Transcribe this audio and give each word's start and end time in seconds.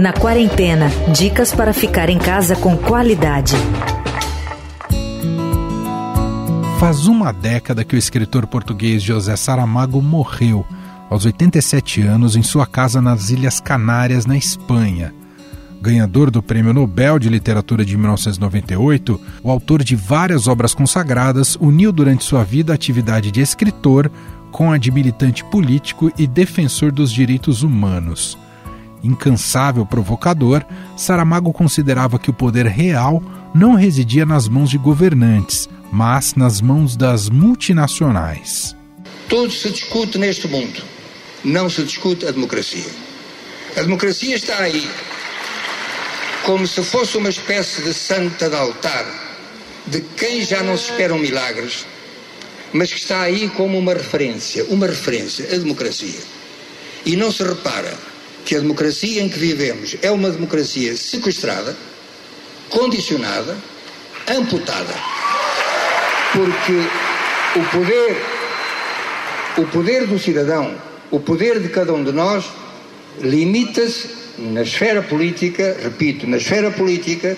Na 0.00 0.12
quarentena, 0.12 0.88
dicas 1.16 1.52
para 1.52 1.72
ficar 1.72 2.10
em 2.10 2.18
casa 2.18 2.56
com 2.56 2.76
qualidade. 2.76 3.54
Faz 6.80 7.06
uma 7.06 7.30
década 7.30 7.84
que 7.84 7.94
o 7.94 7.98
escritor 7.98 8.48
português 8.48 9.00
José 9.00 9.36
Saramago 9.36 10.02
morreu, 10.02 10.66
aos 11.08 11.24
87 11.24 12.02
anos, 12.02 12.34
em 12.34 12.42
sua 12.42 12.66
casa 12.66 13.00
nas 13.00 13.30
Ilhas 13.30 13.60
Canárias, 13.60 14.26
na 14.26 14.36
Espanha. 14.36 15.14
Ganhador 15.80 16.32
do 16.32 16.42
Prêmio 16.42 16.74
Nobel 16.74 17.16
de 17.16 17.28
Literatura 17.28 17.84
de 17.84 17.96
1998, 17.96 19.20
o 19.40 19.50
autor 19.52 19.84
de 19.84 19.94
várias 19.94 20.48
obras 20.48 20.74
consagradas 20.74 21.56
uniu 21.60 21.92
durante 21.92 22.24
sua 22.24 22.42
vida 22.42 22.72
a 22.72 22.74
atividade 22.74 23.30
de 23.30 23.40
escritor 23.40 24.10
com 24.50 24.72
a 24.72 24.78
de 24.78 24.90
militante 24.90 25.44
político 25.44 26.12
e 26.18 26.26
defensor 26.26 26.92
dos 26.92 27.12
direitos 27.12 27.62
humanos. 27.62 28.38
Incansável 29.02 29.86
provocador, 29.86 30.64
Saramago 30.96 31.52
considerava 31.52 32.18
que 32.18 32.30
o 32.30 32.34
poder 32.34 32.66
real 32.66 33.22
não 33.54 33.74
residia 33.74 34.26
nas 34.26 34.48
mãos 34.48 34.70
de 34.70 34.78
governantes, 34.78 35.68
mas 35.90 36.34
nas 36.34 36.60
mãos 36.60 36.96
das 36.96 37.28
multinacionais. 37.28 38.76
Tudo 39.28 39.50
se 39.50 39.70
discute 39.70 40.18
neste 40.18 40.46
mundo, 40.48 40.82
não 41.44 41.70
se 41.70 41.82
discute 41.82 42.26
a 42.26 42.30
democracia. 42.30 42.90
A 43.76 43.82
democracia 43.82 44.34
está 44.34 44.58
aí 44.58 44.88
como 46.42 46.66
se 46.66 46.82
fosse 46.82 47.16
uma 47.16 47.28
espécie 47.28 47.82
de 47.82 47.92
santa 47.92 48.48
de 48.48 48.56
altar, 48.56 49.06
de 49.86 50.00
quem 50.00 50.42
já 50.42 50.62
não 50.62 50.76
se 50.76 50.90
esperam 50.90 51.18
milagres, 51.18 51.86
mas 52.72 52.92
que 52.92 52.98
está 52.98 53.22
aí 53.22 53.48
como 53.50 53.78
uma 53.78 53.94
referência, 53.94 54.64
uma 54.68 54.86
referência, 54.86 55.46
a 55.52 55.58
democracia. 55.58 56.20
E 57.04 57.16
não 57.16 57.32
se 57.32 57.42
repara 57.42 57.92
que 58.44 58.54
a 58.54 58.60
democracia 58.60 59.22
em 59.22 59.28
que 59.28 59.38
vivemos 59.38 59.96
é 60.02 60.10
uma 60.10 60.30
democracia 60.30 60.96
sequestrada, 60.96 61.76
condicionada, 62.70 63.56
amputada 64.28 64.94
porque 66.32 66.72
o 67.58 67.64
poder, 67.70 68.16
o 69.58 69.66
poder 69.66 70.06
do 70.06 70.18
cidadão, 70.18 70.74
o 71.10 71.18
poder 71.18 71.60
de 71.60 71.68
cada 71.68 71.92
um 71.92 72.04
de 72.04 72.12
nós, 72.12 72.44
limita-se 73.20 74.08
na 74.38 74.62
esfera 74.62 75.02
política, 75.02 75.76
repito, 75.82 76.26
na 76.26 76.36
esfera 76.36 76.70
política, 76.70 77.36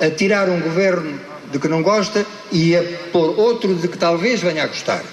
a 0.00 0.10
tirar 0.10 0.48
um 0.48 0.60
governo 0.60 1.18
de 1.52 1.58
que 1.58 1.68
não 1.68 1.82
gosta 1.82 2.24
e 2.50 2.76
a 2.76 2.82
pôr 3.12 3.38
outro 3.38 3.74
de 3.74 3.88
que 3.88 3.98
talvez 3.98 4.40
venha 4.40 4.64
a 4.64 4.66
gostar. 4.66 5.04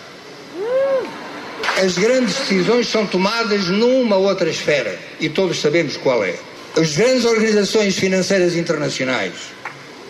As 1.84 1.98
grandes 1.98 2.36
decisões 2.36 2.88
são 2.88 3.06
tomadas 3.08 3.68
numa 3.68 4.16
outra 4.16 4.50
esfera 4.50 4.98
e 5.20 5.30
todos 5.30 5.60
sabemos 5.60 5.98
qual 5.98 6.24
é. 6.24 6.36
As 6.78 6.96
grandes 6.96 7.26
organizações 7.26 7.96
financeiras 7.96 8.56
internacionais, 8.56 9.34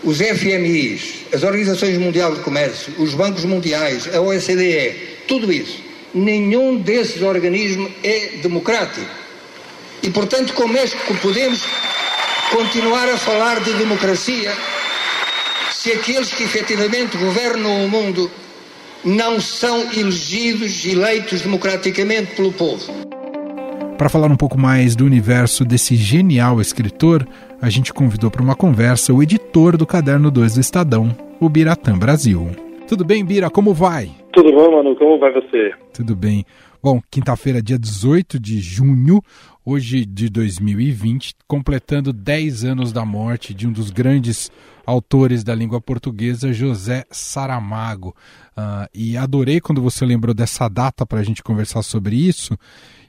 os 0.03 0.17
FMIs, 0.17 1.25
as 1.33 1.43
Organizações 1.43 1.97
Mundiais 1.97 2.35
de 2.35 2.41
Comércio, 2.41 2.93
os 2.97 3.13
bancos 3.13 3.45
mundiais, 3.45 4.13
a 4.13 4.19
OCDE, 4.19 4.95
tudo 5.27 5.51
isso, 5.51 5.79
nenhum 6.13 6.77
desses 6.77 7.21
organismos 7.21 7.91
é 8.03 8.39
democrático. 8.41 9.05
E, 10.03 10.09
portanto, 10.09 10.53
como 10.53 10.75
é 10.77 10.85
que 10.87 11.13
podemos 11.15 11.61
continuar 12.51 13.07
a 13.07 13.17
falar 13.17 13.59
de 13.61 13.71
democracia 13.73 14.51
se 15.81 15.91
aqueles 15.91 16.31
que 16.31 16.43
efetivamente 16.43 17.17
governam 17.17 17.83
o 17.83 17.89
mundo 17.89 18.29
não 19.03 19.39
são 19.39 19.79
elegidos, 19.91 20.85
eleitos 20.85 21.41
democraticamente 21.41 22.35
pelo 22.35 22.53
povo? 22.53 22.83
Para 23.97 24.07
falar 24.07 24.27
um 24.27 24.35
pouco 24.35 24.59
mais 24.59 24.95
do 24.95 25.03
universo 25.05 25.65
desse 25.65 25.95
genial 25.95 26.61
escritor, 26.61 27.27
a 27.59 27.67
gente 27.67 27.91
convidou 27.91 28.29
para 28.29 28.43
uma 28.43 28.55
conversa 28.55 29.11
o 29.11 29.23
editor 29.23 29.75
do 29.75 29.87
Caderno 29.87 30.29
2 30.29 30.53
do 30.53 30.61
Estadão, 30.61 31.17
o 31.39 31.49
Biratã 31.49 31.97
Brasil. 31.97 32.51
Tudo 32.87 33.03
bem, 33.03 33.25
Bira? 33.25 33.49
Como 33.49 33.73
vai? 33.73 34.11
Tudo 34.33 34.51
bom, 34.51 34.71
Manu? 34.71 34.95
Como 34.95 35.17
vai 35.17 35.33
você? 35.33 35.73
Tudo 35.91 36.15
bem. 36.15 36.45
Bom, 36.83 37.01
quinta-feira, 37.09 37.59
dia 37.59 37.79
18 37.79 38.39
de 38.39 38.59
junho, 38.59 39.19
hoje 39.65 40.05
de 40.05 40.29
2020, 40.29 41.35
completando 41.47 42.11
10 42.11 42.65
anos 42.65 42.91
da 42.91 43.05
morte 43.05 43.53
de 43.53 43.67
um 43.67 43.71
dos 43.71 43.91
grandes 43.91 44.51
autores 44.85 45.43
da 45.43 45.53
língua 45.53 45.79
portuguesa, 45.79 46.51
José 46.51 47.05
Saramago. 47.09 48.15
Uh, 48.57 48.87
e 48.93 49.15
adorei 49.15 49.61
quando 49.61 49.81
você 49.81 50.05
lembrou 50.05 50.33
dessa 50.33 50.67
data 50.67 51.05
para 51.05 51.19
a 51.19 51.23
gente 51.23 51.43
conversar 51.43 51.83
sobre 51.83 52.15
isso. 52.15 52.57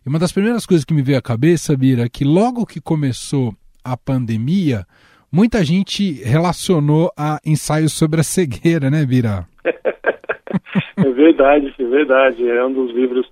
E 0.04 0.08
uma 0.08 0.18
das 0.18 0.32
primeiras 0.32 0.66
coisas 0.66 0.84
que 0.84 0.94
me 0.94 1.02
veio 1.02 1.18
à 1.18 1.22
cabeça, 1.22 1.76
Bira, 1.76 2.04
é 2.04 2.08
que 2.08 2.24
logo 2.24 2.66
que 2.66 2.80
começou 2.80 3.54
a 3.84 3.96
pandemia, 3.96 4.86
muita 5.30 5.64
gente 5.64 6.22
relacionou 6.22 7.10
a 7.16 7.38
ensaios 7.44 7.92
sobre 7.92 8.20
a 8.20 8.24
cegueira, 8.24 8.90
né, 8.90 9.04
Bira? 9.06 9.46
é 9.64 11.10
verdade, 11.10 11.74
é 11.78 11.84
verdade. 11.84 12.48
É 12.48 12.64
um 12.64 12.72
dos 12.72 12.94
livros 12.94 13.26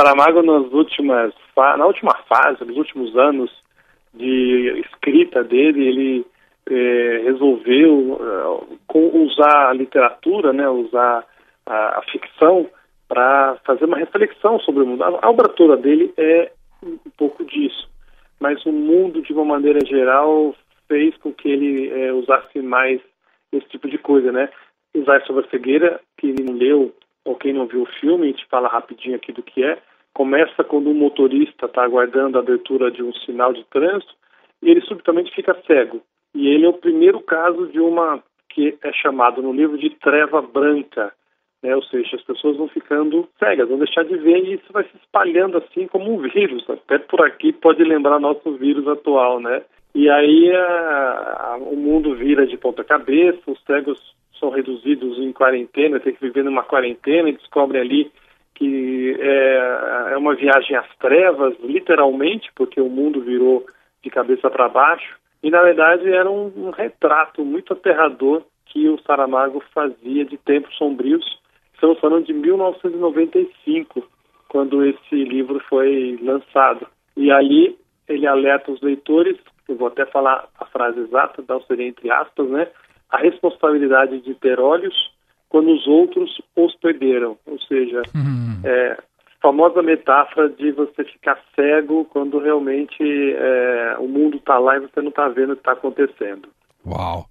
Saramago 0.00 0.42
nas 0.42 0.72
últimas, 0.72 1.34
na 1.56 1.86
última 1.86 2.14
fase, 2.28 2.64
nos 2.64 2.76
últimos 2.76 3.16
anos 3.16 3.50
de 4.14 4.82
escrita 4.86 5.44
dele, 5.44 5.86
ele 5.86 6.26
é, 6.68 7.22
resolveu 7.24 8.18
é, 8.20 8.98
usar 9.16 9.68
a 9.68 9.72
literatura, 9.72 10.52
né, 10.52 10.68
usar 10.68 11.24
a, 11.66 11.98
a 11.98 12.02
ficção 12.10 12.68
para 13.08 13.56
fazer 13.64 13.84
uma 13.84 13.98
reflexão 13.98 14.58
sobre 14.60 14.82
o 14.82 14.86
mundo. 14.86 15.04
A, 15.04 15.08
a 15.22 15.30
obra 15.30 15.48
toda 15.48 15.76
dele 15.76 16.12
é 16.16 16.50
um 16.82 16.98
pouco 17.16 17.44
disso 17.44 17.90
mas 18.40 18.64
o 18.64 18.72
mundo, 18.72 19.20
de 19.20 19.32
uma 19.34 19.44
maneira 19.44 19.78
geral, 19.86 20.56
fez 20.88 21.14
com 21.18 21.32
que 21.32 21.48
ele 21.48 21.90
é, 21.90 22.12
usasse 22.12 22.58
mais 22.60 23.00
esse 23.52 23.68
tipo 23.68 23.88
de 23.88 23.98
coisa, 23.98 24.32
né? 24.32 24.48
Usar 24.94 25.22
sobre 25.26 25.44
a 25.44 25.50
cegueira, 25.50 26.00
quem 26.16 26.34
não 26.34 26.54
leu 26.54 26.92
ou 27.24 27.36
quem 27.36 27.52
não 27.52 27.66
viu 27.66 27.82
o 27.82 28.00
filme, 28.00 28.24
a 28.24 28.30
gente 28.30 28.46
fala 28.46 28.66
rapidinho 28.66 29.14
aqui 29.14 29.30
do 29.30 29.42
que 29.42 29.62
é. 29.62 29.78
Começa 30.14 30.64
quando 30.64 30.90
um 30.90 30.94
motorista 30.94 31.66
está 31.66 31.84
aguardando 31.84 32.38
a 32.38 32.40
abertura 32.40 32.90
de 32.90 33.02
um 33.02 33.12
sinal 33.12 33.52
de 33.52 33.64
trânsito 33.64 34.12
e 34.62 34.70
ele 34.70 34.80
subitamente 34.82 35.34
fica 35.34 35.56
cego. 35.66 36.02
E 36.34 36.48
ele 36.48 36.66
é 36.66 36.68
o 36.68 36.74
primeiro 36.74 37.20
caso 37.20 37.66
de 37.68 37.80
uma 37.80 38.22
que 38.48 38.76
é 38.82 38.92
chamado 38.92 39.40
no 39.40 39.52
livro 39.52 39.78
de 39.78 39.90
treva 39.90 40.42
branca, 40.42 41.12
né? 41.62 41.74
Ou 41.74 41.82
seja, 41.84 42.16
as 42.16 42.22
pessoas 42.22 42.56
vão 42.56 42.68
ficando 42.68 43.28
cegas, 43.38 43.68
vão 43.68 43.78
deixar 43.78 44.04
de 44.04 44.16
ver 44.16 44.44
e 44.44 44.54
isso 44.54 44.72
vai 44.72 44.84
se 44.84 44.96
espalhando 44.96 45.58
assim 45.58 45.86
como 45.86 46.12
um 46.12 46.18
vírus. 46.18 46.68
Até 46.68 46.98
por 46.98 47.24
aqui 47.24 47.52
pode 47.52 47.82
lembrar 47.84 48.18
nosso 48.18 48.52
vírus 48.52 48.86
atual, 48.88 49.40
né? 49.40 49.62
E 49.94 50.08
aí 50.08 50.52
a, 50.52 51.52
a, 51.52 51.56
o 51.56 51.76
mundo 51.76 52.14
vira 52.14 52.46
de 52.46 52.56
ponta 52.56 52.84
cabeça, 52.84 53.40
os 53.46 53.60
cegos 53.64 54.14
são 54.38 54.50
reduzidos 54.50 55.18
em 55.18 55.32
quarentena, 55.32 56.00
tem 56.00 56.14
que 56.14 56.20
viver 56.20 56.44
numa 56.44 56.62
quarentena 56.62 57.28
e 57.28 57.36
descobrem 57.36 57.82
ali 57.82 58.12
que 58.60 59.16
é, 59.18 60.12
é 60.12 60.16
uma 60.18 60.36
viagem 60.36 60.76
às 60.76 60.86
trevas, 60.98 61.58
literalmente, 61.60 62.52
porque 62.54 62.80
o 62.80 62.88
mundo 62.88 63.20
virou 63.22 63.66
de 64.04 64.10
cabeça 64.10 64.48
para 64.48 64.68
baixo. 64.68 65.16
E 65.42 65.50
na 65.50 65.62
verdade 65.62 66.12
era 66.12 66.30
um, 66.30 66.52
um 66.54 66.70
retrato 66.70 67.42
muito 67.44 67.72
aterrador 67.72 68.42
que 68.66 68.86
o 68.88 69.00
Saramago 69.00 69.64
fazia 69.74 70.24
de 70.24 70.36
tempos 70.36 70.76
sombrios 70.76 71.40
Estamos 71.80 71.98
falando 71.98 72.26
de 72.26 72.34
1995, 72.34 74.06
quando 74.50 74.84
esse 74.84 75.14
livro 75.24 75.58
foi 75.66 76.18
lançado. 76.20 76.86
E 77.16 77.30
ali 77.32 77.74
ele 78.06 78.26
alerta 78.26 78.70
os 78.70 78.82
leitores, 78.82 79.38
eu 79.66 79.76
vou 79.76 79.88
até 79.88 80.04
falar 80.04 80.46
a 80.58 80.66
frase 80.66 81.00
exata, 81.00 81.42
não 81.48 81.62
seria 81.62 81.88
entre 81.88 82.10
aspas, 82.10 82.50
né? 82.50 82.68
A 83.08 83.16
responsabilidade 83.16 84.20
de 84.20 84.34
ter 84.34 84.60
olhos 84.60 84.94
quando 85.50 85.70
os 85.72 85.86
outros 85.86 86.40
os 86.56 86.74
perderam. 86.76 87.36
Ou 87.46 87.60
seja, 87.60 88.00
uhum. 88.14 88.60
é, 88.64 88.96
famosa 89.42 89.82
metáfora 89.82 90.48
de 90.48 90.72
você 90.72 91.04
ficar 91.04 91.38
cego 91.54 92.06
quando 92.06 92.38
realmente 92.38 93.02
é, 93.02 93.96
o 93.98 94.08
mundo 94.08 94.38
está 94.38 94.58
lá 94.58 94.76
e 94.76 94.80
você 94.80 95.02
não 95.02 95.10
está 95.10 95.28
vendo 95.28 95.52
o 95.52 95.56
que 95.56 95.60
está 95.60 95.72
acontecendo. 95.72 96.48
Uau! 96.86 97.26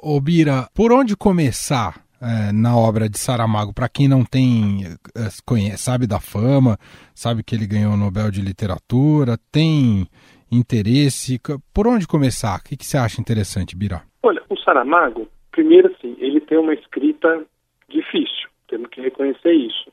Ô 0.00 0.20
Bira, 0.20 0.68
por 0.74 0.92
onde 0.92 1.16
começar 1.16 1.94
é, 2.20 2.52
na 2.52 2.76
obra 2.76 3.08
de 3.08 3.18
Saramago, 3.18 3.72
para 3.72 3.88
quem 3.88 4.06
não 4.06 4.24
tem, 4.24 4.84
é, 5.16 5.28
conhece, 5.44 5.78
sabe 5.78 6.06
da 6.06 6.20
fama, 6.20 6.76
sabe 7.14 7.42
que 7.42 7.54
ele 7.54 7.66
ganhou 7.66 7.94
o 7.94 7.96
Nobel 7.96 8.30
de 8.30 8.42
Literatura, 8.42 9.38
tem 9.50 10.06
interesse, 10.50 11.40
por 11.72 11.86
onde 11.86 12.06
começar? 12.06 12.58
O 12.58 12.62
que, 12.62 12.76
que 12.76 12.86
você 12.86 12.96
acha 12.96 13.20
interessante, 13.20 13.76
Bira? 13.76 14.02
Olha, 14.22 14.42
o 14.48 14.56
Saramago, 14.58 15.28
primeiro 15.56 15.88
assim, 15.88 16.14
ele 16.18 16.38
tem 16.38 16.58
uma 16.58 16.74
escrita 16.74 17.42
difícil, 17.88 18.48
temos 18.68 18.90
que 18.90 19.00
reconhecer 19.00 19.52
isso. 19.52 19.90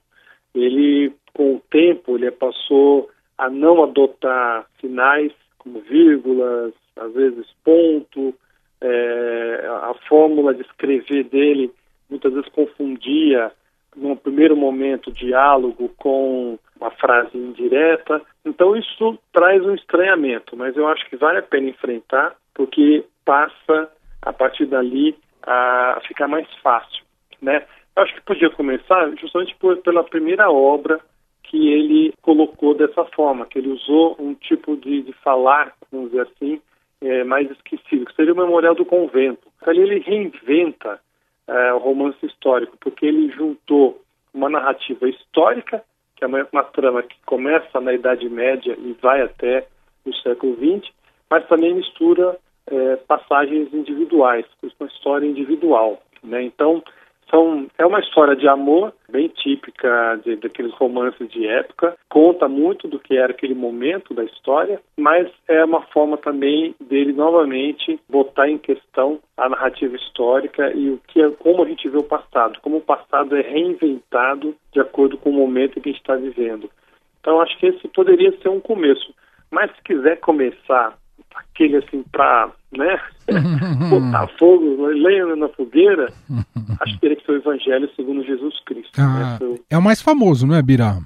Ele, 0.54 1.14
com 1.34 1.56
o 1.56 1.62
tempo, 1.72 2.18
ele 2.18 2.30
passou 2.32 3.10
a 3.38 3.50
não 3.50 3.82
adotar 3.82 4.68
sinais 4.82 5.32
como 5.58 5.80
vírgulas, 5.80 6.74
às 6.98 7.14
vezes 7.14 7.48
ponto, 7.64 8.36
é, 8.82 9.66
a 9.84 9.96
fórmula 10.10 10.54
de 10.54 10.62
escrever 10.64 11.24
dele 11.24 11.72
muitas 12.10 12.34
vezes 12.34 12.50
confundia, 12.50 13.50
num 13.96 14.18
primeiro 14.18 14.58
momento, 14.58 15.14
diálogo 15.14 15.90
com 15.98 16.60
uma 16.80 16.92
frase 16.92 17.38
indireta. 17.38 18.22
Então 18.44 18.76
isso 18.76 19.18
traz 19.32 19.64
um 19.64 19.74
estranhamento, 19.74 20.58
mas 20.58 20.76
eu 20.76 20.88
acho 20.90 21.10
que 21.10 21.16
vale 21.16 21.40
a 21.40 21.44
pena 21.44 21.70
enfrentar, 21.70 22.36
porque 22.54 23.06
passa 23.24 23.90
a 24.22 24.34
partir 24.34 24.66
dali 24.66 25.16
a 25.46 26.02
ficar 26.08 26.28
mais 26.28 26.48
fácil, 26.62 27.04
né? 27.42 27.66
Eu 27.96 28.04
acho 28.04 28.14
que 28.16 28.22
podia 28.22 28.50
começar 28.50 29.10
justamente 29.18 29.56
por, 29.58 29.78
pela 29.78 30.04
primeira 30.04 30.50
obra 30.50 31.00
que 31.44 31.72
ele 31.72 32.14
colocou 32.22 32.74
dessa 32.74 33.06
forma, 33.06 33.46
que 33.46 33.60
ele 33.60 33.70
usou 33.70 34.16
um 34.20 34.34
tipo 34.34 34.76
de, 34.76 35.04
de 35.04 35.14
falar, 35.14 35.74
vamos 35.92 36.10
dizer 36.10 36.24
assim, 36.24 36.60
é, 37.02 37.24
mais 37.24 37.52
esquecido, 37.52 38.06
que 38.06 38.16
seria 38.16 38.34
o 38.34 38.38
Memorial 38.38 38.74
do 38.74 38.86
Convento. 38.86 39.48
Ali 39.62 39.82
ele 39.82 40.00
reinventa 40.00 41.00
é, 41.48 41.74
o 41.74 41.78
romance 41.78 42.26
histórico, 42.26 42.78
porque 42.80 43.06
ele 43.06 43.30
juntou 43.32 44.02
uma 44.34 44.50
narrativa 44.50 45.08
histórica, 45.08 45.84
que 46.16 46.24
é 46.24 46.28
uma, 46.28 46.48
uma 46.52 46.64
trama 46.64 47.04
que 47.04 47.16
começa 47.26 47.80
na 47.80 47.94
Idade 47.94 48.28
Média 48.30 48.76
e 48.80 48.94
vai 49.02 49.22
até 49.22 49.68
o 50.06 50.14
século 50.16 50.56
XX, 50.56 50.92
mas 51.30 51.48
também 51.48 51.76
mistura 51.76 52.38
é, 52.68 52.96
passagens 53.08 53.74
individuais, 53.74 54.46
uma 54.80 54.88
história 54.88 55.26
individual. 55.26 56.02
Né? 56.24 56.44
Então, 56.44 56.84
são, 57.34 57.68
é 57.80 57.86
uma 57.86 58.00
história 58.00 58.36
de 58.36 58.48
amor, 58.48 58.94
bem 59.10 59.28
típica 59.28 60.20
de, 60.24 60.36
daqueles 60.36 60.72
romances 60.74 61.28
de 61.30 61.48
época, 61.48 61.98
conta 62.08 62.48
muito 62.48 62.88
do 62.88 63.00
que 63.00 63.18
era 63.18 63.32
aquele 63.32 63.56
momento 63.56 64.14
da 64.14 64.24
história, 64.24 64.80
mas 64.96 65.28
é 65.48 65.66
uma 65.66 65.82
forma 65.88 66.16
também 66.16 66.76
dele 66.80 67.12
novamente 67.12 68.00
botar 68.08 68.48
em 68.48 68.60
questão 68.60 69.20
a 69.36 69.50
narrativa 69.50 69.96
histórica 69.96 70.72
e 70.74 70.92
o 70.92 71.00
que 71.08 71.24
é, 71.24 71.30
como 71.32 71.64
a 71.64 71.68
gente 71.68 71.90
vê 71.90 71.98
o 71.98 72.04
passado, 72.04 72.60
como 72.62 72.78
o 72.78 72.82
passado 72.82 73.36
é 73.36 73.42
reinventado 73.42 74.56
de 74.72 74.80
acordo 74.80 75.18
com 75.18 75.32
o 75.32 75.34
momento 75.34 75.82
que 75.82 75.90
a 75.90 75.92
gente 75.92 76.02
está 76.02 76.16
vivendo. 76.16 76.70
Então 77.20 77.42
acho 77.42 77.58
que 77.58 77.66
esse 77.66 77.88
poderia 77.88 78.32
ser 78.42 78.50
um 78.50 78.60
começo. 78.60 79.12
Mas 79.50 79.72
se 79.76 79.84
quiser 79.84 80.20
começar 80.20 80.98
aquele 81.36 81.78
assim 81.78 82.04
para 82.12 82.52
né, 82.72 83.00
botar 83.90 84.28
fogo, 84.40 84.86
lenha 84.88 85.36
na 85.36 85.48
fogueira, 85.50 86.12
acho 86.82 86.94
que 86.96 87.02
teria 87.02 87.16
que 87.16 87.26
ser 87.26 87.32
o 87.34 87.38
Evangelho 87.38 87.90
segundo 87.96 88.24
Jesus 88.24 88.60
Cristo. 88.66 88.92
Ah, 89.00 89.38
né? 89.42 89.58
É 89.70 89.78
o 89.78 89.82
mais 89.82 90.02
famoso, 90.02 90.48
não 90.48 90.56
é, 90.56 90.62
Bira? 90.62 90.98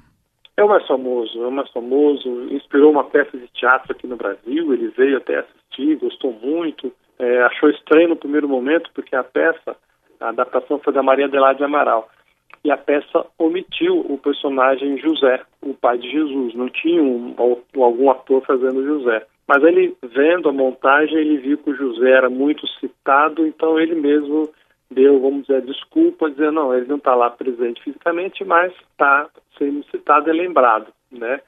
É 0.56 0.64
o 0.64 0.68
mais 0.68 0.84
famoso, 0.86 1.42
é 1.42 1.46
o 1.46 1.52
mais 1.52 1.70
famoso. 1.70 2.28
Inspirou 2.50 2.90
uma 2.90 3.04
peça 3.04 3.36
de 3.38 3.46
teatro 3.48 3.92
aqui 3.92 4.06
no 4.06 4.16
Brasil, 4.16 4.72
ele 4.74 4.88
veio 4.88 5.18
até 5.18 5.38
assistir, 5.38 5.96
gostou 5.96 6.32
muito. 6.32 6.92
É, 7.18 7.42
achou 7.42 7.70
estranho 7.70 8.08
no 8.08 8.16
primeiro 8.16 8.48
momento, 8.48 8.90
porque 8.94 9.14
a 9.14 9.24
peça, 9.24 9.76
a 10.20 10.28
adaptação 10.28 10.80
foi 10.80 10.92
da 10.92 11.02
Maria 11.02 11.26
Adelaide 11.26 11.62
Amaral. 11.62 12.08
E 12.64 12.70
a 12.70 12.76
peça 12.76 13.24
omitiu 13.38 14.00
o 14.00 14.18
personagem 14.18 14.98
José, 14.98 15.40
o 15.62 15.74
pai 15.74 15.98
de 15.98 16.10
Jesus. 16.10 16.54
Não 16.54 16.68
tinha 16.68 17.02
um, 17.02 17.34
algum 17.38 18.10
ator 18.10 18.44
fazendo 18.44 18.84
José. 18.84 19.24
Mas 19.48 19.64
ele, 19.64 19.96
vendo 20.02 20.50
a 20.50 20.52
montagem, 20.52 21.16
ele 21.16 21.38
viu 21.38 21.56
que 21.56 21.70
o 21.70 21.74
José 21.74 22.10
era 22.10 22.28
muito 22.28 22.68
citado, 22.78 23.46
então 23.46 23.80
ele 23.80 23.94
mesmo 23.94 24.50
deu, 24.90 25.18
vamos 25.18 25.46
dizer, 25.46 25.62
desculpa, 25.62 26.30
dizendo, 26.30 26.52
não, 26.52 26.74
ele 26.74 26.86
não 26.86 26.96
está 26.96 27.14
lá 27.14 27.30
presente 27.30 27.82
fisicamente, 27.82 28.44
mas 28.44 28.72
está 28.74 29.26
sendo 29.56 29.82
citado 29.90 30.28
e 30.28 30.32
lembrado, 30.34 30.92
né? 31.10 31.40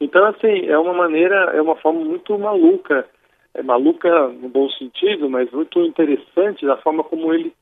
Então, 0.00 0.24
assim, 0.24 0.66
é 0.66 0.78
uma 0.78 0.94
maneira, 0.94 1.52
é 1.54 1.60
uma 1.60 1.76
forma 1.76 2.00
muito 2.00 2.38
maluca, 2.38 3.06
é 3.54 3.62
maluca 3.62 4.28
no 4.28 4.48
bom 4.48 4.68
sentido, 4.70 5.28
mas 5.28 5.50
muito 5.50 5.78
interessante 5.80 6.64
da 6.66 6.78
forma 6.78 7.04
como 7.04 7.34
ele 7.34 7.52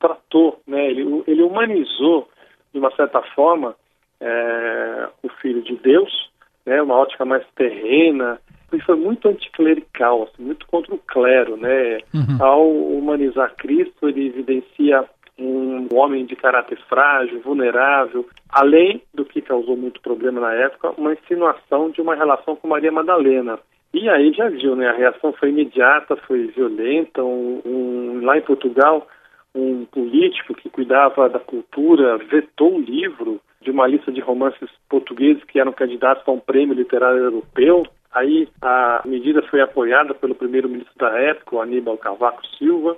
tratou, 0.00 0.60
né? 0.66 0.90
Ele, 0.90 1.22
ele 1.26 1.42
humanizou, 1.42 2.28
de 2.72 2.80
uma 2.80 2.90
certa 2.96 3.22
forma, 3.22 3.76
é, 4.20 5.08
o 5.22 5.28
Filho 5.40 5.62
de 5.62 5.76
Deus, 5.76 6.30
né? 6.66 6.82
Uma 6.82 6.96
ótica 6.96 7.24
mais 7.24 7.46
terrena, 7.54 8.40
e 8.72 8.80
foi 8.80 8.96
muito 8.96 9.28
anticlerical, 9.28 10.24
assim, 10.24 10.42
muito 10.42 10.66
contra 10.66 10.94
o 10.94 10.98
clero, 10.98 11.56
né? 11.56 11.98
Uhum. 12.12 12.36
Ao 12.40 12.68
humanizar 12.68 13.54
Cristo, 13.56 14.08
ele 14.08 14.26
evidencia 14.26 15.04
um 15.38 15.86
homem 15.92 16.24
de 16.24 16.34
caráter 16.34 16.78
frágil, 16.88 17.40
vulnerável, 17.40 18.26
além 18.50 19.02
do 19.14 19.24
que 19.24 19.42
causou 19.42 19.76
muito 19.76 20.00
problema 20.00 20.40
na 20.40 20.54
época, 20.54 20.94
uma 20.96 21.12
insinuação 21.12 21.90
de 21.90 22.00
uma 22.00 22.14
relação 22.14 22.56
com 22.56 22.68
Maria 22.68 22.90
Madalena. 22.90 23.58
E 23.92 24.08
aí 24.08 24.32
já 24.32 24.48
viu, 24.48 24.74
né? 24.74 24.88
A 24.88 24.96
reação 24.96 25.32
foi 25.32 25.50
imediata, 25.50 26.16
foi 26.16 26.46
violenta. 26.48 27.22
Um, 27.22 27.62
um, 27.64 28.20
lá 28.24 28.36
em 28.36 28.42
Portugal, 28.42 29.06
um 29.54 29.84
político 29.86 30.54
que 30.54 30.68
cuidava 30.68 31.28
da 31.28 31.38
cultura 31.38 32.18
vetou 32.18 32.74
o 32.74 32.80
livro 32.80 33.40
de 33.62 33.70
uma 33.70 33.86
lista 33.86 34.12
de 34.12 34.20
romances 34.20 34.68
portugueses 34.88 35.42
que 35.44 35.58
eram 35.58 35.72
candidatos 35.72 36.22
a 36.26 36.30
um 36.30 36.38
prêmio 36.38 36.74
literário 36.74 37.18
europeu. 37.18 37.86
Aí 38.16 38.48
a 38.62 39.02
medida 39.04 39.42
foi 39.42 39.60
apoiada 39.60 40.14
pelo 40.14 40.34
primeiro-ministro 40.34 40.94
da 40.96 41.10
época, 41.20 41.56
o 41.56 41.60
Aníbal 41.60 41.98
Cavaco 41.98 42.46
Silva. 42.56 42.96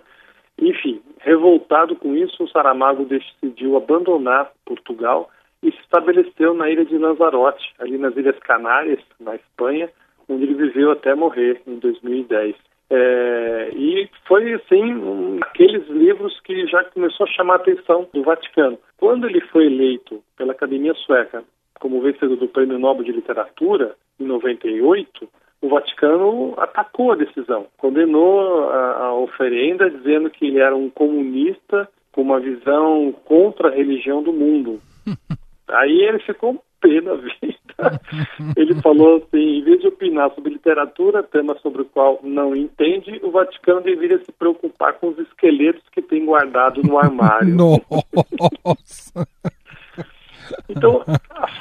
Enfim, 0.57 1.03
revoltado 1.19 1.97
com 1.97 2.15
isso, 2.15 2.45
o 2.45 2.49
Saramago 2.49 3.05
decidiu 3.05 3.77
abandonar 3.77 4.53
Portugal 4.65 5.29
e 5.61 5.73
se 5.73 5.79
estabeleceu 5.81 6.55
na 6.55 6.71
ilha 6.71 6.85
de 6.85 6.97
Lanzarote, 6.97 7.75
ali 7.81 7.99
nas 7.99 8.17
Ilhas 8.17 8.39
Canárias, 8.39 9.01
na 9.19 9.35
Espanha, 9.35 9.91
onde 10.29 10.45
ele 10.45 10.55
viveu 10.55 10.93
até 10.93 11.17
morrer 11.17 11.61
em 11.67 11.81
2010. 11.81 12.55
É, 12.89 13.71
e 13.75 14.09
foi 14.25 14.55
assim 14.55 14.95
um, 14.95 15.41
aqueles 15.43 15.85
livros 15.89 16.39
que 16.43 16.65
já 16.69 16.85
começou 16.85 17.27
a 17.27 17.31
chamar 17.31 17.55
a 17.55 17.57
atenção 17.57 18.09
do 18.15 18.23
Vaticano. 18.23 18.79
Quando 18.97 19.27
ele 19.27 19.41
foi 19.41 19.67
eleito 19.67 20.23
pela 20.37 20.53
Academia 20.53 20.95
Sueca 20.95 21.43
como 21.81 22.01
vencedor 22.01 22.37
do 22.37 22.47
Prêmio 22.47 22.79
Nobel 22.79 23.03
de 23.03 23.13
Literatura, 23.13 23.97
em 24.19 24.25
98, 24.25 25.29
o 25.61 25.69
Vaticano 25.69 26.55
atacou 26.57 27.13
a 27.13 27.17
decisão, 27.17 27.67
condenou 27.77 28.69
a, 28.71 29.07
a 29.07 29.15
oferenda, 29.15 29.91
dizendo 29.91 30.31
que 30.31 30.47
ele 30.47 30.61
era 30.61 30.77
um 30.77 30.89
comunista 30.89 31.89
com 32.13 32.23
uma 32.23 32.41
visão 32.41 33.13
contra 33.25 33.69
a 33.69 33.75
religião 33.75 34.23
do 34.23 34.33
mundo. 34.33 34.81
Aí 35.69 36.03
ele 36.03 36.19
ficou 36.21 36.63
pé 36.81 37.01
da 37.01 37.15
vida. 37.15 37.61
Ele 38.57 38.75
falou 38.81 39.17
assim, 39.19 39.59
em 39.59 39.63
vez 39.63 39.81
de 39.81 39.89
opinar 39.89 40.35
sobre 40.35 40.53
literatura, 40.53 41.23
tema 41.23 41.57
sobre 41.61 41.83
o 41.83 41.85
qual 41.85 42.19
não 42.23 42.57
entende, 42.57 43.21
o 43.23 43.31
Vaticano 43.31 43.81
deveria 43.83 44.19
se 44.25 44.33
preocupar 44.33 44.95
com 44.95 45.09
os 45.09 45.19
esqueletos 45.19 45.83
que 45.93 46.03
tem 46.03 46.25
guardado 46.25 46.83
no 46.83 46.99
armário. 46.99 47.55
Nossa! 47.55 49.29
Então, 50.69 51.05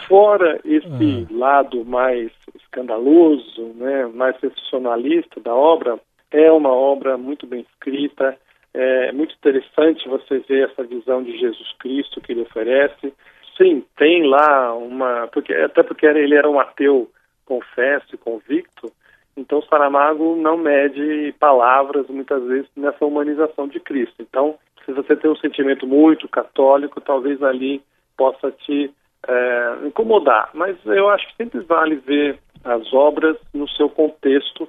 fora 0.08 0.60
esse 0.64 1.28
ah. 1.30 1.38
lado 1.38 1.86
mais 1.86 2.32
escandaloso, 2.78 3.74
né, 3.76 4.06
mais 4.14 4.40
sensacionalista 4.40 5.40
da 5.42 5.54
obra, 5.54 6.00
é 6.32 6.52
uma 6.52 6.72
obra 6.72 7.18
muito 7.18 7.48
bem 7.48 7.62
escrita, 7.62 8.38
é 8.74 9.12
muito 9.12 9.34
interessante 9.34 10.08
você 10.08 10.40
ver 10.40 10.70
essa 10.70 10.84
visão 10.84 11.24
de 11.24 11.36
Jesus 11.38 11.74
Cristo 11.80 12.22
que 12.22 12.34
ele 12.34 12.42
oferece. 12.42 13.14
Sim, 13.58 13.84
tem 13.98 14.28
lá 14.28 14.76
uma, 14.76 15.28
porque 15.34 15.54
até 15.54 15.82
porque 15.82 16.06
ele 16.06 16.36
era 16.36 16.50
um 16.50 16.60
ateu 16.60 17.10
confesso 17.46 18.14
e 18.14 18.18
convicto, 18.18 18.92
então 19.36 19.62
Saramago 19.64 20.36
não 20.36 20.58
mede 20.58 21.34
palavras 21.40 22.08
muitas 22.08 22.44
vezes 22.44 22.70
nessa 22.76 23.06
humanização 23.06 23.68
de 23.68 23.80
Cristo. 23.80 24.16
Então, 24.20 24.56
se 24.86 24.92
você 24.92 25.16
tem 25.16 25.32
um 25.32 25.36
sentimento 25.36 25.88
muito 25.88 26.28
católico, 26.28 27.02
talvez 27.02 27.42
ali 27.42 27.82
possa 28.18 28.52
te 28.52 28.92
é, 29.28 29.78
incomodar. 29.86 30.50
Mas 30.54 30.78
eu 30.86 31.10
acho 31.10 31.28
que 31.28 31.36
sempre 31.44 31.60
vale 31.62 31.96
ver 31.96 32.40
as 32.64 32.94
obras 32.94 33.38
no 33.54 33.68
seu 33.70 33.90
contexto 33.90 34.68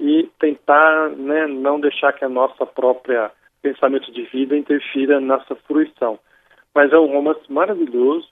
e 0.00 0.28
tentar 0.38 1.10
né, 1.10 1.46
não 1.46 1.80
deixar 1.80 2.12
que 2.12 2.24
a 2.24 2.28
nossa 2.28 2.64
própria 2.64 3.30
pensamento 3.60 4.12
de 4.12 4.22
vida 4.24 4.56
interfira 4.56 5.20
nessa 5.20 5.54
fruição. 5.66 6.18
Mas 6.74 6.92
é 6.92 6.98
um 6.98 7.06
romance 7.06 7.42
maravilhoso, 7.50 8.28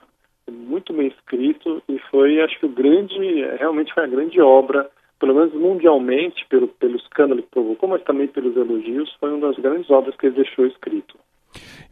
muito 0.49 0.93
bem 0.93 1.09
escrito 1.09 1.83
e 1.89 1.99
foi, 2.11 2.41
acho 2.41 2.59
que 2.61 2.67
o 2.67 2.71
grande, 2.71 3.43
realmente 3.59 3.93
foi 3.93 4.05
a 4.05 4.09
grande 4.09 4.41
obra, 4.41 4.89
pelo 5.19 5.35
menos 5.35 5.53
mundialmente, 5.55 6.47
pelo, 6.49 6.69
pelo 6.69 6.97
escândalo 6.97 7.43
que 7.43 7.51
provocou, 7.51 7.89
mas 7.89 8.03
também 8.05 8.29
pelos 8.29 8.57
elogios, 8.57 9.13
foi 9.19 9.31
uma 9.33 9.49
das 9.49 9.57
grandes 9.57 9.91
obras 9.91 10.15
que 10.17 10.27
ele 10.27 10.37
deixou 10.37 10.67
escrito. 10.67 11.19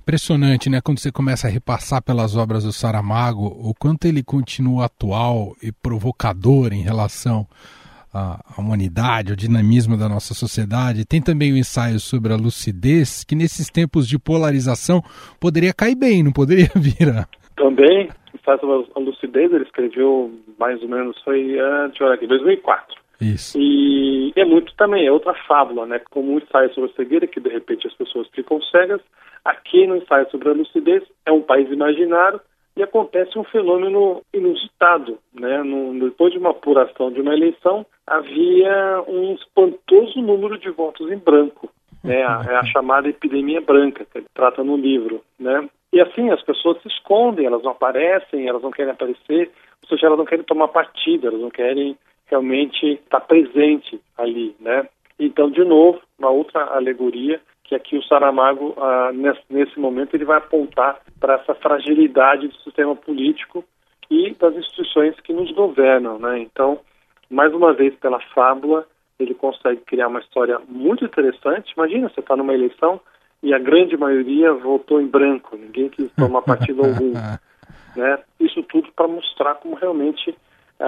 Impressionante, 0.00 0.68
né? 0.68 0.80
Quando 0.82 0.98
você 0.98 1.10
começa 1.10 1.46
a 1.46 1.50
repassar 1.50 2.02
pelas 2.02 2.36
obras 2.36 2.64
do 2.64 2.72
Saramago, 2.72 3.46
o 3.46 3.72
quanto 3.74 4.06
ele 4.06 4.22
continua 4.22 4.84
atual 4.84 5.54
e 5.62 5.72
provocador 5.72 6.72
em 6.72 6.82
relação 6.82 7.46
à 8.12 8.38
humanidade, 8.58 9.32
ao 9.32 9.36
dinamismo 9.36 9.96
da 9.96 10.08
nossa 10.08 10.34
sociedade. 10.34 11.06
Tem 11.06 11.22
também 11.22 11.52
o 11.52 11.54
um 11.54 11.58
ensaio 11.58 11.98
sobre 11.98 12.32
a 12.32 12.36
lucidez, 12.36 13.24
que 13.24 13.34
nesses 13.34 13.70
tempos 13.70 14.06
de 14.06 14.18
polarização 14.18 15.02
poderia 15.40 15.72
cair 15.72 15.96
bem, 15.96 16.22
não 16.22 16.32
poderia 16.32 16.70
vir? 16.76 17.26
Também, 17.56 18.10
sobre 18.44 18.86
a 18.94 19.00
lucidez, 19.00 19.52
ele 19.52 19.64
escreveu 19.64 20.30
mais 20.58 20.82
ou 20.82 20.88
menos, 20.88 21.20
foi, 21.22 21.56
deixa 21.88 22.04
eu 22.04 22.08
ver 22.08 22.14
aqui, 22.14 22.26
2004. 22.26 23.03
Isso. 23.20 23.58
E 23.58 24.32
é 24.36 24.44
muito 24.44 24.74
também, 24.76 25.06
é 25.06 25.12
outra 25.12 25.34
fábula, 25.46 25.86
né? 25.86 26.00
Como 26.10 26.32
um 26.32 26.38
ensaio 26.38 26.72
sobre 26.74 26.90
a 26.90 26.94
cegueira, 26.94 27.26
que 27.26 27.40
de 27.40 27.48
repente 27.48 27.86
as 27.86 27.94
pessoas 27.94 28.28
ficam 28.28 28.60
cegas. 28.62 29.00
Aqui 29.44 29.86
no 29.86 29.96
ensaio 29.96 30.28
sobre 30.30 30.48
a 30.48 30.52
lucidez, 30.52 31.02
é 31.26 31.32
um 31.32 31.42
país 31.42 31.70
imaginário, 31.70 32.40
e 32.76 32.82
acontece 32.82 33.38
um 33.38 33.44
fenômeno 33.44 34.22
inusitado. 34.32 35.18
Né? 35.32 35.62
No, 35.62 35.98
depois 36.00 36.32
de 36.32 36.38
uma 36.38 36.50
apuração 36.50 37.10
de 37.12 37.20
uma 37.20 37.34
eleição, 37.34 37.86
havia 38.06 39.02
um 39.06 39.34
espantoso 39.34 40.20
número 40.20 40.58
de 40.58 40.70
votos 40.70 41.10
em 41.10 41.16
branco. 41.16 41.70
Né? 42.02 42.22
A, 42.22 42.44
é 42.48 42.56
a 42.56 42.64
chamada 42.64 43.08
epidemia 43.08 43.60
branca, 43.60 44.04
que 44.04 44.18
ele 44.18 44.26
trata 44.34 44.64
no 44.64 44.76
livro. 44.76 45.22
Né? 45.38 45.68
E 45.92 46.00
assim, 46.00 46.30
as 46.30 46.42
pessoas 46.42 46.82
se 46.82 46.88
escondem, 46.88 47.46
elas 47.46 47.62
não 47.62 47.70
aparecem, 47.70 48.48
elas 48.48 48.62
não 48.62 48.72
querem 48.72 48.92
aparecer, 48.92 49.50
ou 49.82 49.88
seja, 49.88 50.06
elas 50.06 50.18
não 50.18 50.26
querem 50.26 50.44
tomar 50.44 50.68
partido, 50.68 51.28
elas 51.28 51.40
não 51.40 51.50
querem 51.50 51.96
realmente 52.26 52.94
estar 52.94 53.20
presente 53.20 54.00
ali. 54.16 54.54
Né? 54.60 54.88
Então, 55.18 55.50
de 55.50 55.64
novo, 55.64 56.00
uma 56.18 56.30
outra 56.30 56.64
alegoria 56.74 57.40
que 57.64 57.74
aqui 57.74 57.96
o 57.96 58.02
Saramago, 58.02 58.74
ah, 58.76 59.10
nesse, 59.12 59.40
nesse, 59.48 59.80
momento, 59.80 60.14
ele 60.14 60.24
vai 60.24 60.36
apontar 60.36 61.00
para 61.18 61.36
essa 61.36 61.54
fragilidade 61.54 62.48
do 62.48 62.54
sistema 62.56 62.94
político 62.94 63.64
e 64.10 64.34
das 64.34 64.54
instituições 64.54 65.18
que 65.20 65.32
nos 65.32 65.50
governam. 65.52 66.18
Né? 66.18 66.40
Então, 66.40 66.80
mais 67.30 67.54
uma 67.54 67.72
vez, 67.72 67.94
pela 67.96 68.20
fábula, 68.34 68.86
ele 69.18 69.34
consegue 69.34 69.80
criar 69.82 70.08
uma 70.08 70.20
história 70.20 70.60
muito 70.68 71.04
interessante. 71.04 71.72
Imagina, 71.74 72.10
você 72.10 72.20
está 72.20 72.36
numa 72.36 72.52
eleição 72.52 73.00
e 73.42 73.54
a 73.54 73.58
grande 73.58 73.96
maioria 73.96 74.52
votou 74.52 75.00
em 75.00 75.06
branco, 75.06 75.56
ninguém 75.56 75.88
quis 75.88 76.10
tomar 76.12 76.42
partido 76.42 76.80
algum. 76.84 77.12
Né? 77.96 78.18
Isso 78.40 78.62
tudo 78.64 78.90
para 78.94 79.08
mostrar 79.08 79.54
como 79.56 79.74
realmente 79.74 80.30
é 80.30 80.34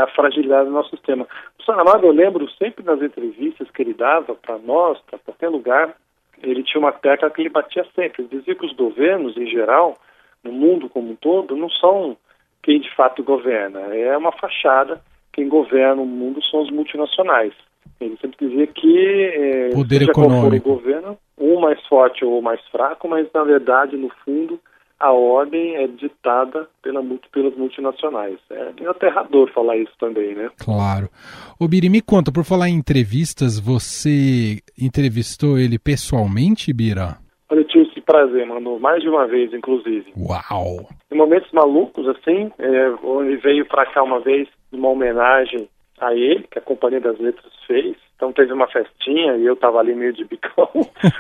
a 0.03 0.07
fragilidade 0.09 0.67
do 0.67 0.75
nosso 0.75 0.91
sistema. 0.91 1.27
O 1.59 1.63
Saramago, 1.63 2.07
eu 2.07 2.13
lembro 2.13 2.49
sempre 2.53 2.85
nas 2.85 3.01
entrevistas 3.01 3.71
que 3.71 3.83
ele 3.83 3.95
dava 3.95 4.35
para 4.35 4.59
nós, 4.59 4.99
para 5.01 5.19
qualquer 5.19 5.49
lugar, 5.49 5.95
ele 6.43 6.63
tinha 6.63 6.81
uma 6.81 6.93
tecla 6.93 7.31
que 7.31 7.43
ele 7.43 7.49
batia 7.49 7.85
sempre. 7.95 8.23
Ele 8.23 8.39
dizia 8.39 8.55
que 8.55 8.67
os 8.67 8.73
governos, 8.75 9.37
em 9.37 9.47
geral, 9.47 9.97
no 10.45 10.53
mundo 10.53 10.89
como 10.89 11.11
um 11.11 11.17
todo, 11.17 11.57
não 11.57 11.71
são 11.71 12.17
quem 12.63 12.81
de 12.81 12.95
fato 12.95 13.23
governa. 13.23 13.81
É 13.95 14.17
uma 14.17 14.33
fachada. 14.33 15.01
Quem 15.33 15.49
governa 15.49 16.03
o 16.03 16.07
mundo 16.07 16.43
são 16.45 16.63
os 16.63 16.71
multinacionais. 16.71 17.53
Ele 18.01 18.17
sempre 18.21 18.49
dizia 18.49 18.67
que 18.67 19.31
é, 19.35 19.71
poder 19.71 20.03
econômico. 20.03 20.71
o 20.71 20.75
governo, 20.75 21.19
um 21.39 21.61
mais 21.61 21.85
forte 21.87 22.25
ou 22.25 22.43
mais 22.43 22.61
fraco, 22.69 23.09
mas 23.09 23.27
na 23.33 23.45
verdade, 23.45 23.97
no 23.97 24.11
fundo, 24.25 24.61
a 24.99 25.13
ordem 25.13 25.77
é 25.77 25.87
ditada 25.87 26.69
pela, 26.83 27.03
pelas 27.33 27.55
multinacionais. 27.57 28.39
É 28.51 28.87
aterrador 28.89 29.51
falar 29.53 29.77
isso 29.77 29.93
também, 29.99 30.35
né? 30.35 30.51
Claro. 30.59 31.09
Ô 31.61 31.69
Biri, 31.69 31.89
me 31.89 32.01
conta, 32.01 32.33
por 32.33 32.45
falar 32.45 32.69
em 32.69 32.75
entrevistas, 32.75 33.59
você 33.59 34.61
entrevistou 34.81 35.59
ele 35.59 35.79
pessoalmente, 35.79 36.73
Bira? 36.73 37.19
Olha, 37.49 37.61
eu 37.61 37.65
tive 37.69 37.89
esse 37.89 38.01
prazer, 38.01 38.47
mano, 38.47 38.81
mais 38.81 39.03
de 39.03 39.09
uma 39.09 39.27
vez, 39.27 39.53
inclusive. 39.53 40.13
Uau! 40.17 40.89
Em 41.13 41.17
momentos 41.17 41.51
malucos, 41.53 42.09
assim, 42.09 42.51
é, 42.59 42.87
ele 43.21 43.37
veio 43.37 43.67
para 43.67 43.87
cá 43.87 44.03
uma 44.03 44.19
vez, 44.21 44.49
uma 44.73 44.89
homenagem 44.89 45.69
a 46.01 46.15
ele, 46.15 46.47
que 46.51 46.59
a 46.59 46.63
Companhia 46.63 47.01
das 47.01 47.19
Letras 47.19 47.53
fez. 47.67 47.97
Então 48.17 48.33
teve 48.33 48.53
uma 48.53 48.67
festinha 48.67 49.37
e 49.37 49.45
eu 49.45 49.55
estava 49.55 49.79
ali 49.79 49.95
meio 49.95 50.13
de 50.13 50.25
bicão, 50.25 50.69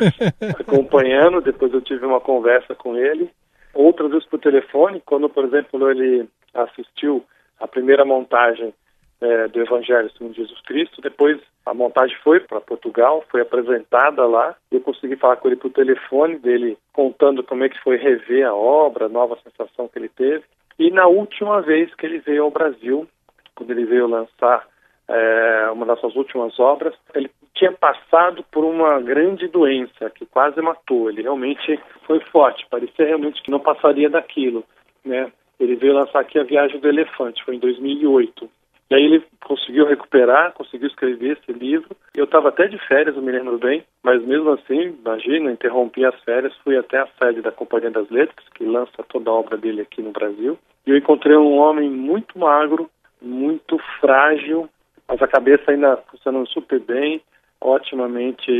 acompanhando. 0.58 1.42
Depois 1.42 1.72
eu 1.72 1.80
tive 1.82 2.06
uma 2.06 2.20
conversa 2.20 2.74
com 2.74 2.96
ele 2.96 3.30
outras 3.76 4.10
vezes 4.10 4.26
por 4.26 4.40
telefone, 4.40 5.02
quando, 5.04 5.28
por 5.28 5.44
exemplo, 5.44 5.90
ele 5.90 6.28
assistiu 6.54 7.24
a 7.60 7.68
primeira 7.68 8.04
montagem 8.04 8.72
é, 9.20 9.48
do 9.48 9.60
Evangelho 9.60 10.10
segundo 10.10 10.34
Jesus 10.34 10.60
Cristo, 10.62 11.00
depois 11.00 11.40
a 11.64 11.72
montagem 11.72 12.16
foi 12.22 12.40
para 12.40 12.60
Portugal, 12.60 13.24
foi 13.30 13.40
apresentada 13.40 14.26
lá, 14.26 14.54
eu 14.70 14.80
consegui 14.80 15.16
falar 15.16 15.36
com 15.36 15.48
ele 15.48 15.56
por 15.56 15.70
telefone, 15.70 16.38
dele 16.38 16.76
contando 16.92 17.42
como 17.42 17.64
é 17.64 17.68
que 17.68 17.80
foi 17.82 17.96
rever 17.96 18.46
a 18.46 18.54
obra, 18.54 19.06
a 19.06 19.08
nova 19.08 19.38
sensação 19.42 19.88
que 19.88 19.98
ele 19.98 20.08
teve. 20.08 20.44
E 20.78 20.90
na 20.90 21.06
última 21.06 21.62
vez 21.62 21.94
que 21.94 22.04
ele 22.04 22.18
veio 22.18 22.44
ao 22.44 22.50
Brasil, 22.50 23.08
quando 23.54 23.70
ele 23.70 23.86
veio 23.86 24.06
lançar 24.06 24.66
é, 25.08 25.70
uma 25.72 25.86
das 25.86 25.98
suas 26.00 26.14
últimas 26.14 26.58
obras, 26.60 26.94
ele 27.14 27.30
tinha 27.56 27.72
passado 27.72 28.44
por 28.52 28.64
uma 28.64 29.00
grande 29.00 29.48
doença 29.48 30.10
que 30.10 30.24
quase 30.26 30.60
matou. 30.60 31.10
Ele 31.10 31.22
realmente 31.22 31.80
foi 32.06 32.20
forte, 32.20 32.66
parecia 32.70 33.06
realmente 33.06 33.42
que 33.42 33.50
não 33.50 33.58
passaria 33.58 34.08
daquilo, 34.08 34.64
né? 35.04 35.32
Ele 35.58 35.74
veio 35.74 35.94
lançar 35.94 36.20
aqui 36.20 36.38
a 36.38 36.44
Viagem 36.44 36.78
do 36.78 36.88
Elefante, 36.88 37.42
foi 37.44 37.56
em 37.56 37.58
2008. 37.58 38.48
E 38.88 38.94
aí 38.94 39.02
ele 39.02 39.24
conseguiu 39.42 39.86
recuperar, 39.86 40.52
conseguiu 40.52 40.86
escrever 40.86 41.38
esse 41.38 41.52
livro. 41.52 41.96
Eu 42.14 42.24
estava 42.24 42.50
até 42.50 42.68
de 42.68 42.78
férias, 42.86 43.16
eu 43.16 43.22
me 43.22 43.32
lembro 43.32 43.58
bem, 43.58 43.82
mas 44.02 44.22
mesmo 44.24 44.50
assim, 44.50 44.96
imagina, 45.02 45.50
interrompi 45.50 46.04
as 46.04 46.18
férias, 46.22 46.54
fui 46.62 46.76
até 46.76 46.98
a 46.98 47.08
sede 47.18 47.42
da 47.42 47.50
Companhia 47.50 47.90
das 47.90 48.08
Letras, 48.10 48.46
que 48.54 48.64
lança 48.64 49.02
toda 49.08 49.30
a 49.30 49.34
obra 49.34 49.56
dele 49.56 49.80
aqui 49.80 50.02
no 50.02 50.12
Brasil. 50.12 50.56
E 50.86 50.90
eu 50.90 50.96
encontrei 50.96 51.36
um 51.36 51.58
homem 51.58 51.90
muito 51.90 52.38
magro, 52.38 52.88
muito 53.20 53.76
frágil, 54.00 54.68
mas 55.08 55.20
a 55.20 55.26
cabeça 55.26 55.72
ainda 55.72 55.96
funcionando 56.08 56.48
super 56.48 56.78
bem, 56.78 57.20
otimamente 57.66 58.50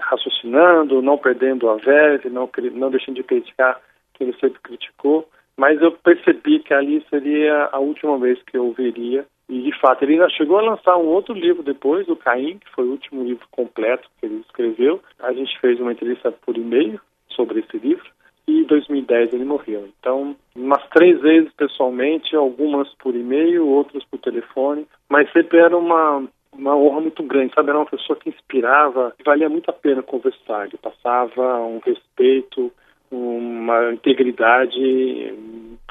raciocinando, 0.00 1.02
não 1.02 1.18
perdendo 1.18 1.68
a 1.68 1.76
verve, 1.76 2.28
não, 2.30 2.48
não 2.72 2.90
deixando 2.90 3.16
de 3.16 3.22
criticar 3.22 3.80
quem 4.14 4.28
ele 4.28 4.36
sempre 4.38 4.60
criticou. 4.62 5.28
Mas 5.56 5.80
eu 5.80 5.92
percebi 5.92 6.60
que 6.60 6.74
ali 6.74 7.04
seria 7.08 7.68
a 7.72 7.78
última 7.78 8.18
vez 8.18 8.40
que 8.42 8.56
eu 8.56 8.72
veria. 8.72 9.24
E, 9.48 9.60
de 9.60 9.78
fato, 9.78 10.02
ele 10.02 10.14
ainda 10.14 10.28
chegou 10.30 10.58
a 10.58 10.62
lançar 10.62 10.96
um 10.96 11.06
outro 11.06 11.34
livro 11.34 11.62
depois, 11.62 12.08
o 12.08 12.16
Caim, 12.16 12.58
que 12.58 12.70
foi 12.72 12.84
o 12.84 12.92
último 12.92 13.22
livro 13.22 13.46
completo 13.50 14.08
que 14.18 14.26
ele 14.26 14.42
escreveu. 14.46 15.00
A 15.20 15.32
gente 15.32 15.58
fez 15.60 15.78
uma 15.78 15.92
entrevista 15.92 16.32
por 16.32 16.56
e-mail 16.56 17.00
sobre 17.28 17.60
esse 17.60 17.76
livro 17.76 18.06
e 18.46 18.60
em 18.60 18.64
2010 18.64 19.32
ele 19.32 19.44
morreu. 19.44 19.88
Então, 19.98 20.36
umas 20.54 20.86
três 20.88 21.20
vezes 21.20 21.52
pessoalmente, 21.54 22.34
algumas 22.36 22.92
por 22.94 23.14
e-mail, 23.14 23.66
outras 23.66 24.04
por 24.04 24.18
telefone, 24.18 24.86
mas 25.08 25.30
sempre 25.32 25.58
era 25.58 25.76
uma 25.76 26.24
uma 26.56 26.76
honra 26.76 27.00
muito 27.00 27.22
grande, 27.22 27.54
sabe? 27.54 27.70
Era 27.70 27.78
uma 27.78 27.86
pessoa 27.86 28.18
que 28.18 28.28
inspirava, 28.28 29.14
valia 29.24 29.48
muito 29.48 29.70
a 29.70 29.72
pena 29.72 30.02
conversar. 30.02 30.66
Ele 30.66 30.78
passava 30.78 31.60
um 31.60 31.80
respeito, 31.84 32.72
uma 33.10 33.92
integridade 33.92 35.34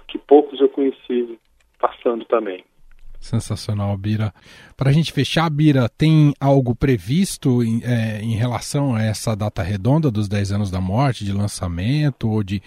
que 0.08 0.17
poucos 0.17 0.60
eu 0.60 0.70
conheci 0.70 1.38
passando 1.79 2.25
também. 2.25 2.63
Sensacional, 3.20 3.96
Bira. 3.98 4.34
Para 4.75 4.89
a 4.89 4.93
gente 4.93 5.13
fechar, 5.13 5.50
Bira, 5.50 5.88
tem 5.88 6.34
algo 6.41 6.75
previsto 6.75 7.63
em, 7.63 7.82
é, 7.82 8.22
em, 8.22 8.36
relação 8.36 8.93
a 8.93 9.01
essa 9.01 9.34
data 9.34 9.63
redonda 9.63 10.12
dos 10.12 10.27
10 10.27 10.51
anos 10.51 10.70
da 10.70 10.82
morte, 10.82 11.24
de 11.24 11.32
lançamento 11.32 12.29
ou 12.29 12.43
de 12.43 12.62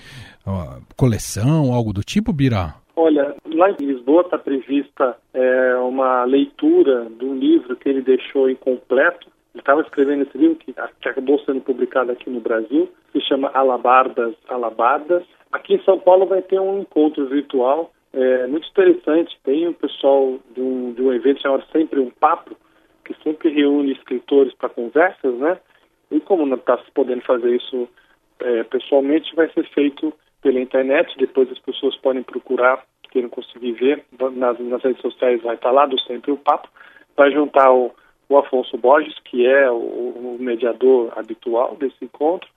uh, 0.47 0.83
coleção, 0.97 1.75
algo 1.75 1.93
do 1.93 2.03
tipo, 2.03 2.33
Bira? 2.33 2.75
Olha, 2.97 3.37
lá 3.45 3.71
em 3.71 3.85
Lisboa 3.85 4.23
está 4.23 4.39
prevista 4.39 5.17
é, 5.35 5.77
uma 5.77 6.25
leitura 6.25 7.07
de 7.11 7.25
um 7.25 7.35
livro 7.35 7.77
que 7.77 7.89
ele 7.89 8.01
deixou 8.01 8.49
incompleto. 8.49 9.29
Ele 9.55 9.61
estava 9.61 9.83
escrevendo 9.83 10.23
esse 10.23 10.37
livro 10.37 10.57
que, 10.57 10.73
que 10.73 11.09
acabou 11.09 11.39
sendo 11.41 11.61
publicado 11.61 12.11
aqui 12.11 12.29
no 12.31 12.41
Brasil, 12.41 12.89
que 13.13 13.21
chama 13.21 13.51
Alabardas, 13.55 14.35
Alabardas. 14.49 15.23
Aqui 15.53 15.75
em 15.75 15.83
São 15.85 15.99
Paulo 15.99 16.27
vai 16.27 16.43
ter 16.43 16.59
um 16.59 16.81
encontro 16.81 17.27
virtual 17.27 17.93
é 18.17 18.47
muito 18.47 18.67
interessante. 18.69 19.39
Tem 19.45 19.69
um 19.69 19.75
pessoal 19.75 20.39
de 20.55 20.61
um, 20.61 20.93
de 20.95 21.03
um 21.03 21.13
evento 21.13 21.43
chamado 21.43 21.65
Sempre 21.71 22.01
um 22.01 22.11
Papo, 22.11 22.57
que 23.05 23.15
sempre 23.23 23.51
reúne 23.51 23.93
escritores 23.93 24.55
para 24.55 24.71
conversas, 24.71 25.35
né? 25.35 25.59
E 26.11 26.19
como 26.21 26.47
não 26.47 26.57
está 26.57 26.79
se 26.79 26.91
podendo 26.93 27.21
fazer 27.23 27.55
isso 27.55 27.87
é, 28.41 28.65
pessoalmente, 28.65 29.35
vai 29.35 29.51
ser 29.53 29.69
feito 29.69 30.13
pela 30.47 30.61
internet. 30.61 31.13
Depois 31.19 31.51
as 31.51 31.59
pessoas 31.59 31.97
podem 31.97 32.23
procurar, 32.23 32.81
quem 33.11 33.23
não 33.23 33.29
conseguir 33.29 33.73
ver, 33.73 34.05
nas, 34.37 34.57
nas 34.61 34.81
redes 34.81 35.03
sociais 35.03 35.43
vai 35.43 35.57
estar 35.57 35.71
tá 35.71 35.75
lá 35.75 35.87
do 35.87 36.01
Sempre 36.03 36.31
o 36.31 36.37
Papo. 36.37 36.69
Vai 37.17 37.33
juntar 37.33 37.73
o, 37.73 37.91
o 38.29 38.39
Afonso 38.39 38.79
Borges, 38.79 39.19
que 39.25 39.45
é 39.45 39.69
o, 39.69 39.75
o, 39.75 40.37
mediador 40.39 41.13
habitual 41.17 41.75
desse 41.75 42.05
encontro. 42.05 42.49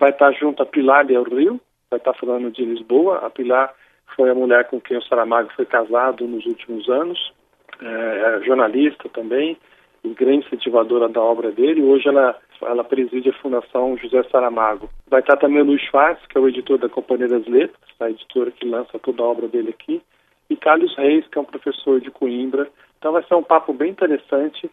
Vai 0.00 0.10
estar 0.10 0.32
tá 0.32 0.38
junto 0.38 0.60
a 0.60 0.66
Pilar 0.66 1.06
Del 1.06 1.22
Rio, 1.22 1.60
vai 1.88 1.98
estar 1.98 2.12
tá 2.12 2.18
falando 2.18 2.50
de 2.50 2.64
Lisboa. 2.64 3.18
A 3.18 3.30
Pilar 3.30 3.72
foi 4.16 4.30
a 4.30 4.34
mulher 4.34 4.64
com 4.64 4.80
quem 4.80 4.96
o 4.96 5.02
Saramago 5.02 5.52
foi 5.54 5.66
casado 5.66 6.26
nos 6.26 6.44
últimos 6.44 6.88
anos, 6.88 7.32
é, 7.80 8.40
é 8.40 8.44
jornalista 8.44 9.08
também, 9.10 9.56
e 10.02 10.08
grande 10.08 10.44
incentivadora 10.44 11.08
da 11.08 11.22
obra 11.22 11.52
dele. 11.52 11.84
Hoje 11.84 12.08
ela, 12.08 12.36
ela 12.62 12.84
preside 12.84 13.30
a 13.30 13.40
Fundação 13.40 13.96
José 13.96 14.22
Saramago. 14.24 14.88
Vai 15.08 15.20
estar 15.20 15.36
também 15.36 15.62
o 15.62 15.64
Luiz 15.64 15.82
Schwartz, 15.82 16.24
que 16.26 16.36
é 16.36 16.40
o 16.40 16.48
editor 16.48 16.78
da 16.78 16.88
Companhia 16.88 17.28
das 17.28 17.46
Letras, 17.46 17.78
a 18.00 18.10
editora 18.10 18.50
que 18.50 18.66
lança 18.66 18.98
toda 18.98 19.22
a 19.22 19.26
obra 19.26 19.48
dele 19.48 19.70
aqui, 19.70 20.02
e 20.50 20.56
Carlos 20.56 20.94
Reis, 20.96 21.26
que 21.28 21.38
é 21.38 21.40
um 21.40 21.44
professor 21.44 22.00
de 22.00 22.10
Coimbra. 22.10 22.68
Então 22.98 23.12
vai 23.12 23.22
ser 23.24 23.34
um 23.34 23.42
papo 23.42 23.72
bem 23.72 23.90
interessante 23.90 24.70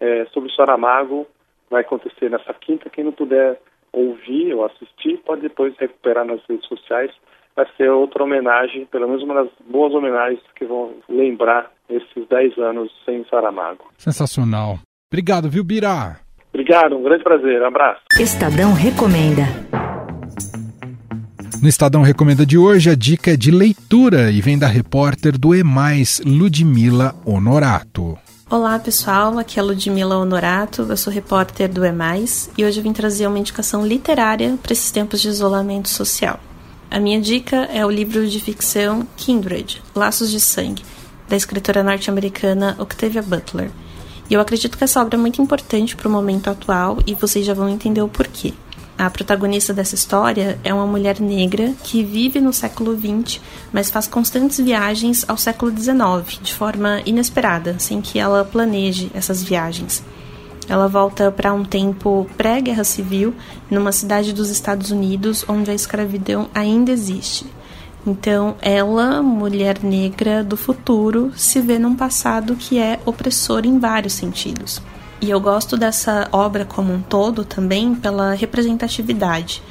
é, 0.00 0.24
sobre 0.26 0.50
o 0.50 0.54
Saramago. 0.54 1.26
Vai 1.70 1.82
acontecer 1.82 2.30
nessa 2.30 2.54
quinta. 2.54 2.88
Quem 2.88 3.04
não 3.04 3.12
puder 3.12 3.60
ouvir 3.92 4.54
ou 4.54 4.64
assistir, 4.64 5.18
pode 5.18 5.42
depois 5.42 5.76
recuperar 5.76 6.24
nas 6.24 6.40
redes 6.46 6.66
sociais 6.66 7.12
vai 7.58 7.66
ser 7.76 7.90
outra 7.90 8.22
homenagem, 8.22 8.86
pelo 8.86 9.08
menos 9.08 9.20
uma 9.24 9.34
das 9.34 9.50
boas 9.68 9.92
homenagens 9.92 10.40
que 10.54 10.64
vão 10.64 10.94
lembrar 11.08 11.72
esses 11.90 12.28
10 12.28 12.56
anos 12.58 12.88
sem 13.04 13.24
Saramago. 13.24 13.84
Sensacional. 13.96 14.78
Obrigado, 15.10 15.50
viu, 15.50 15.64
Bira? 15.64 16.20
Obrigado, 16.52 16.96
um 16.96 17.02
grande 17.02 17.22
prazer. 17.22 17.62
Um 17.62 17.66
abraço. 17.66 18.00
Estadão 18.18 18.72
Recomenda. 18.72 19.44
No 21.60 21.68
Estadão 21.68 22.02
Recomenda 22.02 22.46
de 22.46 22.56
hoje, 22.56 22.88
a 22.88 22.94
dica 22.94 23.32
é 23.32 23.36
de 23.36 23.50
leitura 23.50 24.30
e 24.30 24.40
vem 24.40 24.58
da 24.58 24.68
repórter 24.68 25.36
do 25.36 25.54
EMAIS, 25.54 26.22
Ludmila 26.24 27.14
Honorato. 27.24 28.16
Olá 28.48 28.78
pessoal, 28.78 29.38
aqui 29.38 29.58
é 29.58 29.62
Ludmila 29.62 30.16
Honorato, 30.16 30.86
eu 30.88 30.96
sou 30.96 31.12
repórter 31.12 31.68
do 31.68 31.84
EMAIS 31.84 32.50
e 32.56 32.64
hoje 32.64 32.78
eu 32.78 32.82
vim 32.82 32.92
trazer 32.92 33.26
uma 33.26 33.38
indicação 33.38 33.86
literária 33.86 34.56
para 34.62 34.72
esses 34.72 34.90
tempos 34.90 35.20
de 35.20 35.28
isolamento 35.28 35.88
social. 35.88 36.40
A 36.90 36.98
minha 36.98 37.20
dica 37.20 37.56
é 37.72 37.84
o 37.84 37.90
livro 37.90 38.26
de 38.26 38.40
ficção 38.40 39.06
Kindred, 39.16 39.82
Laços 39.94 40.30
de 40.30 40.40
Sangue, 40.40 40.82
da 41.28 41.36
escritora 41.36 41.82
norte-americana 41.82 42.74
Octavia 42.78 43.20
Butler. 43.20 43.70
E 44.30 44.34
eu 44.34 44.40
acredito 44.40 44.76
que 44.76 44.84
essa 44.84 45.00
obra 45.00 45.16
é 45.16 45.20
muito 45.20 45.40
importante 45.40 45.96
para 45.96 46.08
o 46.08 46.10
momento 46.10 46.50
atual 46.50 46.98
e 47.06 47.14
vocês 47.14 47.46
já 47.46 47.54
vão 47.54 47.68
entender 47.68 48.02
o 48.02 48.08
porquê. 48.08 48.52
A 48.98 49.08
protagonista 49.08 49.72
dessa 49.72 49.94
história 49.94 50.58
é 50.64 50.74
uma 50.74 50.86
mulher 50.86 51.20
negra 51.20 51.72
que 51.84 52.02
vive 52.02 52.40
no 52.40 52.52
século 52.52 52.98
XX, 52.98 53.40
mas 53.72 53.90
faz 53.90 54.08
constantes 54.08 54.58
viagens 54.58 55.24
ao 55.28 55.36
século 55.36 55.70
XIX, 55.70 56.40
de 56.42 56.52
forma 56.52 57.00
inesperada, 57.06 57.78
sem 57.78 58.00
que 58.00 58.18
ela 58.18 58.44
planeje 58.44 59.08
essas 59.14 59.40
viagens. 59.40 60.02
Ela 60.68 60.88
volta 60.88 61.30
para 61.30 61.54
um 61.54 61.64
tempo 61.64 62.28
pré-guerra 62.36 62.84
civil, 62.84 63.34
numa 63.70 63.92
cidade 63.92 64.32
dos 64.32 64.50
Estados 64.50 64.90
Unidos 64.90 65.44
onde 65.48 65.70
a 65.70 65.74
escravidão 65.74 66.48
ainda 66.52 66.90
existe. 66.90 67.46
Então, 68.08 68.56
ela, 68.62 69.22
mulher 69.22 69.80
negra 69.82 70.42
do 70.42 70.56
futuro, 70.56 71.30
se 71.36 71.60
vê 71.60 71.78
num 71.78 71.94
passado 71.94 72.56
que 72.56 72.78
é 72.78 72.98
opressor 73.04 73.66
em 73.66 73.78
vários 73.78 74.14
sentidos. 74.14 74.80
E 75.20 75.28
eu 75.28 75.38
gosto 75.38 75.76
dessa 75.76 76.26
obra 76.32 76.64
como 76.64 76.90
um 76.90 77.02
todo 77.02 77.44
também 77.44 77.94
pela 77.94 78.32
representatividade. 78.32 79.62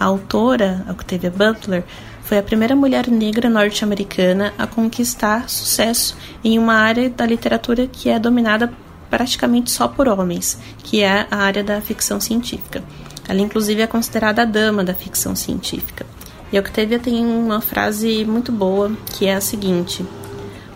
A 0.00 0.06
autora, 0.06 0.86
Octavia 0.88 1.30
Butler, 1.30 1.84
foi 2.22 2.38
a 2.38 2.42
primeira 2.42 2.74
mulher 2.74 3.08
negra 3.08 3.50
norte-americana 3.50 4.54
a 4.56 4.66
conquistar 4.66 5.50
sucesso 5.50 6.16
em 6.42 6.58
uma 6.58 6.76
área 6.76 7.10
da 7.10 7.26
literatura 7.26 7.86
que 7.86 8.08
é 8.08 8.18
dominada 8.18 8.72
praticamente 9.10 9.70
só 9.70 9.86
por 9.86 10.08
homens, 10.08 10.58
que 10.78 11.02
é 11.02 11.26
a 11.30 11.36
área 11.36 11.62
da 11.62 11.78
ficção 11.82 12.18
científica. 12.18 12.82
Ela, 13.28 13.42
inclusive, 13.42 13.82
é 13.82 13.86
considerada 13.86 14.40
a 14.40 14.46
dama 14.46 14.82
da 14.82 14.94
ficção 14.94 15.36
científica. 15.36 16.06
E 16.52 16.58
Octavia 16.58 16.98
tem 16.98 17.24
uma 17.24 17.60
frase 17.60 18.24
muito 18.26 18.52
boa 18.52 18.92
que 19.06 19.26
é 19.26 19.34
a 19.34 19.40
seguinte: 19.40 20.04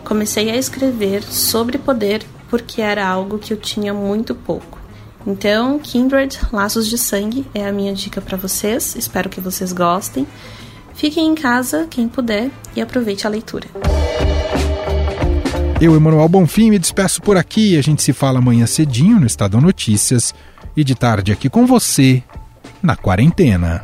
Comecei 0.03 0.49
a 0.49 0.55
escrever 0.55 1.21
sobre 1.23 1.77
poder 1.77 2.25
porque 2.49 2.81
era 2.81 3.05
algo 3.05 3.37
que 3.37 3.53
eu 3.53 3.57
tinha 3.57 3.93
muito 3.93 4.33
pouco. 4.33 4.79
Então, 5.25 5.77
Kindred, 5.77 6.39
Laços 6.53 6.87
de 6.87 6.97
Sangue 6.97 7.45
é 7.53 7.67
a 7.67 7.71
minha 7.73 7.93
dica 7.93 8.21
para 8.21 8.37
vocês. 8.37 8.95
Espero 8.95 9.29
que 9.29 9.41
vocês 9.41 9.73
gostem. 9.73 10.25
Fiquem 10.95 11.27
em 11.27 11.35
casa, 11.35 11.85
quem 11.89 12.07
puder, 12.07 12.49
e 12.75 12.81
aproveite 12.81 13.27
a 13.27 13.29
leitura. 13.29 13.67
Eu, 15.79 15.95
Emanuel 15.95 16.29
Bonfim, 16.29 16.71
me 16.71 16.79
despeço 16.79 17.21
por 17.21 17.35
aqui. 17.35 17.77
A 17.77 17.81
gente 17.83 18.01
se 18.01 18.13
fala 18.13 18.39
amanhã 18.39 18.65
cedinho 18.65 19.19
no 19.19 19.27
Estadão 19.27 19.59
Notícias 19.59 20.33
e 20.75 20.83
de 20.83 20.95
tarde 20.95 21.33
aqui 21.33 21.49
com 21.49 21.67
você 21.67 22.23
na 22.81 22.95
quarentena. 22.95 23.83